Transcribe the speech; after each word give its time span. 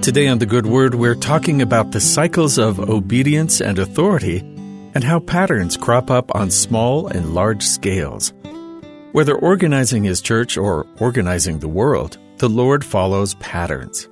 Today 0.00 0.28
on 0.28 0.38
The 0.38 0.46
Good 0.46 0.64
Word, 0.64 0.94
we're 0.94 1.16
talking 1.16 1.60
about 1.60 1.90
the 1.90 2.00
cycles 2.00 2.56
of 2.56 2.78
obedience 2.78 3.60
and 3.60 3.78
authority 3.78 4.38
and 4.94 5.02
how 5.02 5.18
patterns 5.18 5.76
crop 5.76 6.10
up 6.10 6.34
on 6.34 6.50
small 6.50 7.08
and 7.08 7.34
large 7.34 7.62
scales. 7.62 8.32
Whether 9.12 9.36
organizing 9.36 10.04
his 10.04 10.22
church 10.22 10.56
or 10.56 10.86
organizing 10.98 11.58
the 11.58 11.68
world, 11.68 12.16
the 12.38 12.48
Lord 12.48 12.84
follows 12.84 13.34
patterns. 13.34 14.08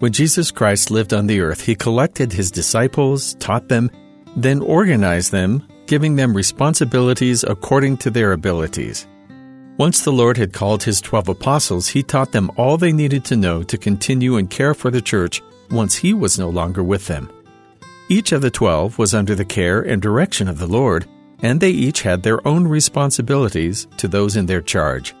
When 0.00 0.12
Jesus 0.12 0.50
Christ 0.50 0.90
lived 0.90 1.14
on 1.14 1.28
the 1.28 1.40
earth, 1.40 1.62
he 1.62 1.76
collected 1.76 2.32
his 2.32 2.50
disciples, 2.50 3.34
taught 3.34 3.68
them, 3.68 3.90
then 4.36 4.60
organized 4.60 5.32
them, 5.32 5.66
giving 5.86 6.16
them 6.16 6.36
responsibilities 6.36 7.44
according 7.44 7.96
to 7.98 8.10
their 8.10 8.32
abilities. 8.32 9.06
Once 9.78 10.00
the 10.00 10.12
Lord 10.12 10.38
had 10.38 10.54
called 10.54 10.82
his 10.82 11.02
twelve 11.02 11.28
apostles, 11.28 11.88
he 11.88 12.02
taught 12.02 12.32
them 12.32 12.50
all 12.56 12.78
they 12.78 12.92
needed 12.92 13.26
to 13.26 13.36
know 13.36 13.62
to 13.62 13.76
continue 13.76 14.36
and 14.36 14.48
care 14.48 14.72
for 14.72 14.90
the 14.90 15.02
church 15.02 15.42
once 15.70 15.96
he 15.96 16.14
was 16.14 16.38
no 16.38 16.48
longer 16.48 16.82
with 16.82 17.06
them. 17.06 17.30
Each 18.08 18.32
of 18.32 18.40
the 18.40 18.50
twelve 18.50 18.98
was 18.98 19.14
under 19.14 19.34
the 19.34 19.44
care 19.44 19.82
and 19.82 20.00
direction 20.00 20.48
of 20.48 20.58
the 20.58 20.66
Lord, 20.66 21.06
and 21.42 21.60
they 21.60 21.70
each 21.70 22.00
had 22.00 22.22
their 22.22 22.46
own 22.48 22.66
responsibilities 22.66 23.86
to 23.98 24.08
those 24.08 24.34
in 24.36 24.46
their 24.46 24.62
charge. 24.62 25.14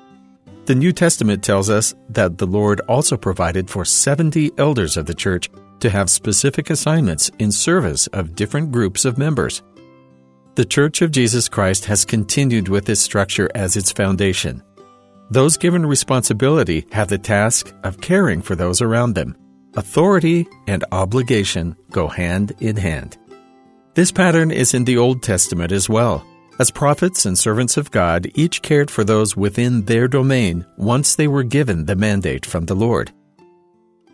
The 0.64 0.74
New 0.74 0.92
Testament 0.92 1.44
tells 1.44 1.68
us 1.68 1.94
that 2.08 2.38
the 2.38 2.46
Lord 2.46 2.80
also 2.88 3.18
provided 3.18 3.68
for 3.68 3.84
70 3.84 4.52
elders 4.56 4.96
of 4.96 5.04
the 5.04 5.14
church 5.14 5.50
to 5.80 5.90
have 5.90 6.08
specific 6.08 6.70
assignments 6.70 7.30
in 7.38 7.52
service 7.52 8.06
of 8.08 8.34
different 8.34 8.72
groups 8.72 9.04
of 9.04 9.18
members. 9.18 9.62
The 10.56 10.64
Church 10.64 11.02
of 11.02 11.10
Jesus 11.10 11.50
Christ 11.50 11.84
has 11.84 12.06
continued 12.06 12.68
with 12.68 12.86
this 12.86 12.98
structure 12.98 13.50
as 13.54 13.76
its 13.76 13.92
foundation. 13.92 14.62
Those 15.30 15.58
given 15.58 15.84
responsibility 15.84 16.86
have 16.92 17.08
the 17.08 17.18
task 17.18 17.74
of 17.84 18.00
caring 18.00 18.40
for 18.40 18.56
those 18.56 18.80
around 18.80 19.12
them. 19.12 19.36
Authority 19.76 20.48
and 20.66 20.82
obligation 20.92 21.76
go 21.90 22.08
hand 22.08 22.54
in 22.60 22.74
hand. 22.76 23.18
This 23.92 24.10
pattern 24.10 24.50
is 24.50 24.72
in 24.72 24.84
the 24.84 24.96
Old 24.96 25.22
Testament 25.22 25.72
as 25.72 25.90
well. 25.90 26.26
As 26.58 26.70
prophets 26.70 27.26
and 27.26 27.38
servants 27.38 27.76
of 27.76 27.90
God, 27.90 28.30
each 28.34 28.62
cared 28.62 28.90
for 28.90 29.04
those 29.04 29.36
within 29.36 29.84
their 29.84 30.08
domain 30.08 30.64
once 30.78 31.16
they 31.16 31.28
were 31.28 31.42
given 31.42 31.84
the 31.84 31.96
mandate 31.96 32.46
from 32.46 32.64
the 32.64 32.74
Lord. 32.74 33.12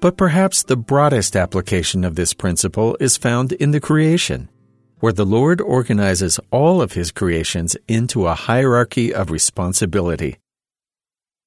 But 0.00 0.16
perhaps 0.16 0.64
the 0.64 0.76
broadest 0.76 1.36
application 1.36 2.02
of 2.02 2.16
this 2.16 2.34
principle 2.34 2.96
is 2.98 3.16
found 3.16 3.52
in 3.52 3.70
the 3.70 3.80
creation 3.80 4.48
where 5.02 5.12
the 5.12 5.26
Lord 5.26 5.60
organizes 5.60 6.38
all 6.52 6.80
of 6.80 6.92
His 6.92 7.10
creations 7.10 7.76
into 7.88 8.28
a 8.28 8.36
hierarchy 8.36 9.12
of 9.12 9.32
responsibility. 9.32 10.38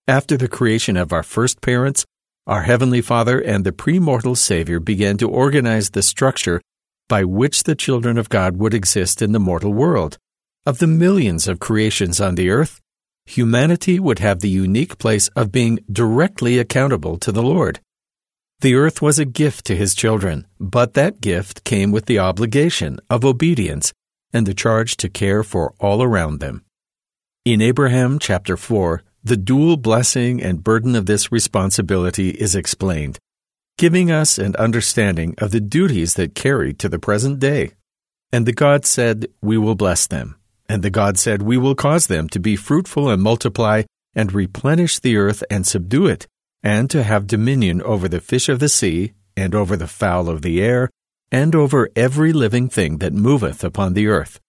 After 0.10 0.36
the 0.36 0.50
creation 0.50 0.98
of 0.98 1.14
our 1.14 1.24
first 1.24 1.62
parents, 1.62 2.04
our 2.46 2.64
Heavenly 2.64 3.00
Father 3.00 3.40
and 3.40 3.64
the 3.64 3.72
premortal 3.72 4.36
Savior 4.36 4.82
began 4.82 5.16
to 5.20 5.30
organize 5.30 5.92
the 5.92 6.04
structure 6.04 6.60
by 7.08 7.24
which 7.24 7.64
the 7.64 7.76
children 7.76 8.18
of 8.18 8.28
God 8.28 8.58
would 8.58 8.74
exist 8.74 9.22
in 9.22 9.32
the 9.32 9.40
mortal 9.40 9.72
world. 9.72 10.18
Of 10.66 10.80
the 10.80 10.88
millions 10.88 11.48
of 11.48 11.62
creations 11.62 12.20
on 12.20 12.36
the 12.36 12.50
earth, 12.50 12.82
humanity 13.26 14.02
would 14.02 14.20
have 14.20 14.42
the 14.42 14.50
unique 14.50 14.98
place 14.98 15.30
of 15.30 15.54
being 15.54 15.80
directly 15.90 16.60
accountable 16.60 17.18
to 17.20 17.32
the 17.32 17.44
Lord. 17.44 17.80
The 18.62 18.76
earth 18.76 19.02
was 19.02 19.20
a 19.20 19.26
gift 19.26 19.66
to 19.66 19.76
his 19.76 19.94
children, 19.94 20.48
but 20.60 20.94
that 20.94 21.20
gift 21.20 21.64
came 21.66 21.92
with 21.92 22.06
the 22.06 22.20
obligation 22.20 23.00
of 23.10 23.26
obedience 23.26 23.94
and 24.32 24.46
the 24.46 24.54
charge 24.54 24.96
to 24.98 25.10
care 25.10 25.44
for 25.44 25.74
all 25.80 26.02
around 26.02 26.40
them. 26.40 26.64
In 27.44 27.62
Abraham 27.62 28.18
chapter 28.18 28.56
4, 28.56 29.04
the 29.24 29.38
dual 29.38 29.76
blessing 29.76 30.42
and 30.42 30.64
burden 30.64 30.96
of 30.96 31.06
this 31.06 31.32
responsibility 31.32 32.30
is 32.30 32.56
explained, 32.56 33.20
giving 33.78 34.10
us 34.10 34.38
an 34.38 34.56
understanding 34.56 35.36
of 35.38 35.52
the 35.52 35.60
duties 35.60 36.14
that 36.14 36.34
carry 36.34 36.74
to 36.76 36.88
the 36.88 37.00
present 37.00 37.40
day. 37.40 37.72
And 38.32 38.46
the 38.46 38.54
God 38.54 38.86
said, 38.86 39.28
We 39.42 39.58
will 39.58 39.76
bless 39.76 40.08
them. 40.08 40.38
And 40.70 40.82
the 40.82 40.90
God 40.90 41.18
said, 41.18 41.42
We 41.42 41.58
will 41.58 41.76
cause 41.76 42.08
them 42.08 42.30
to 42.30 42.40
be 42.40 42.56
fruitful 42.56 43.10
and 43.10 43.22
multiply 43.22 43.84
and 44.16 44.34
replenish 44.34 45.00
the 45.00 45.18
earth 45.18 45.44
and 45.50 45.68
subdue 45.68 46.08
it 46.08 46.28
and 46.66 46.90
to 46.90 47.04
have 47.04 47.28
dominion 47.28 47.80
over 47.84 48.10
the 48.10 48.20
fish 48.20 48.50
of 48.50 48.60
the 48.60 48.68
sea, 48.68 49.14
and 49.38 49.54
over 49.54 49.78
the 49.78 49.88
fowl 49.88 50.28
of 50.28 50.42
the 50.42 50.60
air, 50.60 50.90
and 51.32 51.54
over 51.54 51.90
every 51.96 52.34
living 52.34 52.68
thing 52.68 52.98
that 52.98 53.14
moveth 53.14 53.64
upon 53.64 53.94
the 53.94 54.08
earth. 54.08 54.40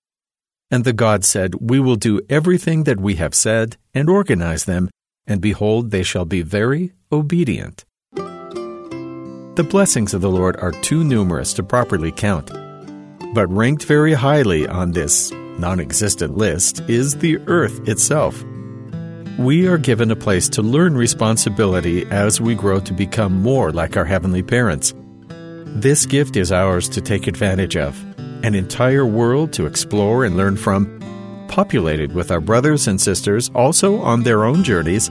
And 0.71 0.85
the 0.85 0.95
God 0.95 1.27
said, 1.27 1.57
We 1.57 1.79
will 1.79 1.97
do 1.97 2.23
everything 2.31 2.85
that 2.85 2.99
we 2.99 3.17
have 3.17 3.35
said, 3.35 3.77
and 3.93 4.09
organize 4.09 4.65
them, 4.65 4.89
and 5.27 5.43
behold, 5.43 5.91
they 5.91 6.03
shall 6.03 6.25
be 6.25 6.41
very 6.41 6.93
obedient. 7.13 7.85
The 8.15 9.67
blessings 9.69 10.15
of 10.15 10.23
the 10.23 10.31
Lord 10.31 10.57
are 10.57 10.73
too 10.73 11.05
numerous 11.05 11.53
to 11.55 11.63
properly 11.63 12.13
count. 12.13 12.51
But 13.35 13.49
ranked 13.51 13.85
very 13.85 14.15
highly 14.15 14.67
on 14.67 14.93
this 14.93 15.31
non 15.33 15.81
existent 15.81 16.37
list 16.37 16.81
is 16.89 17.17
the 17.17 17.39
earth 17.47 17.87
itself 17.87 18.43
we 19.39 19.67
are 19.67 19.77
given 19.77 20.11
a 20.11 20.17
place 20.17 20.49
to 20.49 20.63
learn 20.63 20.97
responsibility 20.97 22.07
as 22.07 22.41
we 22.41 22.55
grow 22.55 22.81
to 22.81 22.95
become 22.95 23.43
more 23.43 23.71
like 23.71 23.97
our 23.97 24.05
heavenly 24.05 24.43
parents. 24.43 24.95
This 25.29 26.07
gift 26.07 26.37
is 26.37 26.53
ours 26.53 26.89
to 26.91 27.03
take 27.03 27.27
advantage 27.27 27.77
of, 27.77 28.03
an 28.43 28.55
entire 28.55 29.05
world 29.05 29.53
to 29.53 29.67
explore 29.67 30.25
and 30.25 30.39
learn 30.39 30.57
from, 30.57 30.99
populated 31.49 32.13
with 32.13 32.31
our 32.31 32.41
brothers 32.41 32.89
and 32.89 32.99
sisters 32.99 33.51
also 33.55 34.01
on 34.01 34.23
their 34.23 34.45
own 34.45 34.65
journeys. 34.65 35.11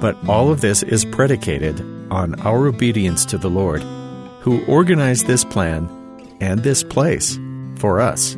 But 0.00 0.18
all 0.28 0.50
of 0.50 0.60
this 0.60 0.82
is 0.82 1.06
predicated 1.06 1.80
on 2.10 2.38
our 2.42 2.66
obedience 2.66 3.24
to 3.26 3.38
the 3.38 3.48
Lord, 3.48 3.82
who 4.40 4.64
organized 4.66 5.26
this 5.26 5.44
plan 5.44 5.88
and 6.40 6.60
this 6.60 6.84
place 6.84 7.38
for 7.76 8.02
us. 8.02 8.36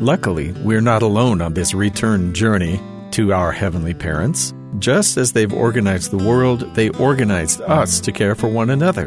Luckily, 0.00 0.50
we're 0.64 0.80
not 0.80 1.02
alone 1.02 1.40
on 1.40 1.54
this 1.54 1.74
return 1.74 2.34
journey 2.34 2.80
to 3.14 3.32
our 3.32 3.52
heavenly 3.52 3.94
parents. 3.94 4.52
Just 4.80 5.16
as 5.16 5.32
they've 5.32 5.52
organized 5.52 6.10
the 6.10 6.16
world, 6.16 6.62
they 6.74 6.88
organized 6.90 7.60
us 7.60 8.00
to 8.00 8.10
care 8.10 8.34
for 8.34 8.48
one 8.48 8.70
another. 8.70 9.06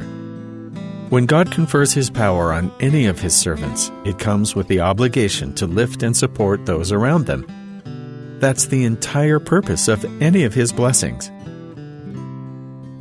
When 1.09 1.25
God 1.25 1.51
confers 1.51 1.91
His 1.91 2.09
power 2.09 2.53
on 2.53 2.71
any 2.79 3.05
of 3.07 3.19
His 3.19 3.35
servants, 3.35 3.91
it 4.05 4.17
comes 4.17 4.55
with 4.55 4.69
the 4.69 4.79
obligation 4.79 5.53
to 5.55 5.67
lift 5.67 6.03
and 6.03 6.15
support 6.15 6.65
those 6.65 6.93
around 6.93 7.25
them. 7.25 7.45
That's 8.39 8.67
the 8.67 8.85
entire 8.85 9.39
purpose 9.39 9.89
of 9.89 10.05
any 10.21 10.45
of 10.45 10.53
His 10.53 10.71
blessings. 10.71 11.29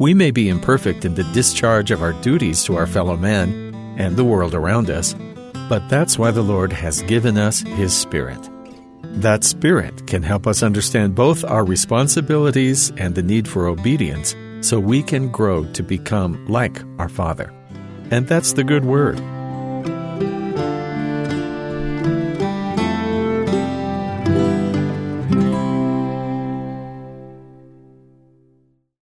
We 0.00 0.12
may 0.12 0.32
be 0.32 0.48
imperfect 0.48 1.04
in 1.04 1.14
the 1.14 1.30
discharge 1.32 1.92
of 1.92 2.02
our 2.02 2.14
duties 2.14 2.64
to 2.64 2.76
our 2.76 2.86
fellow 2.88 3.16
man 3.16 3.72
and 3.96 4.16
the 4.16 4.24
world 4.24 4.54
around 4.54 4.90
us, 4.90 5.14
but 5.68 5.88
that's 5.88 6.18
why 6.18 6.32
the 6.32 6.42
Lord 6.42 6.72
has 6.72 7.02
given 7.02 7.38
us 7.38 7.60
His 7.60 7.96
Spirit. 7.96 8.50
That 9.14 9.44
Spirit 9.44 10.06
can 10.06 10.22
help 10.22 10.46
us 10.46 10.62
understand 10.62 11.14
both 11.14 11.44
our 11.44 11.64
responsibilities 11.64 12.92
and 12.96 13.14
the 13.14 13.22
need 13.22 13.48
for 13.48 13.66
obedience 13.66 14.34
so 14.60 14.78
we 14.78 15.02
can 15.02 15.30
grow 15.30 15.64
to 15.72 15.82
become 15.82 16.46
like 16.46 16.82
our 16.98 17.08
Father. 17.08 17.52
And 18.10 18.28
that's 18.28 18.52
the 18.52 18.64
good 18.64 18.84
word. 18.84 19.20